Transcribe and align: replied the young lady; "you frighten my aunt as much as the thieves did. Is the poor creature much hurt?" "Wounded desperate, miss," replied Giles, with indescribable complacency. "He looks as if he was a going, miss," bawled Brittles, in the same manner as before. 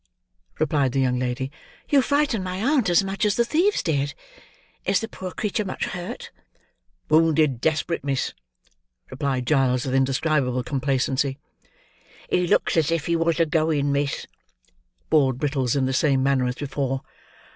replied 0.57 0.93
the 0.93 0.99
young 0.99 1.19
lady; 1.19 1.51
"you 1.87 2.01
frighten 2.01 2.41
my 2.41 2.57
aunt 2.57 2.89
as 2.89 3.03
much 3.03 3.23
as 3.23 3.35
the 3.35 3.45
thieves 3.45 3.83
did. 3.83 4.15
Is 4.83 4.99
the 4.99 5.07
poor 5.07 5.31
creature 5.31 5.63
much 5.63 5.85
hurt?" 5.85 6.31
"Wounded 7.07 7.61
desperate, 7.61 8.03
miss," 8.03 8.33
replied 9.11 9.45
Giles, 9.45 9.85
with 9.85 9.93
indescribable 9.93 10.63
complacency. 10.63 11.37
"He 12.31 12.47
looks 12.47 12.77
as 12.77 12.89
if 12.89 13.05
he 13.05 13.15
was 13.15 13.39
a 13.39 13.45
going, 13.45 13.91
miss," 13.91 14.25
bawled 15.11 15.37
Brittles, 15.37 15.75
in 15.75 15.85
the 15.85 15.93
same 15.93 16.23
manner 16.23 16.47
as 16.47 16.55
before. 16.55 17.03